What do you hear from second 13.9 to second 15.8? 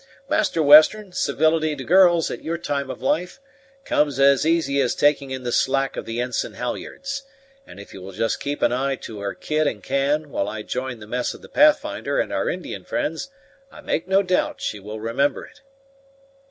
no doubt she will remember it."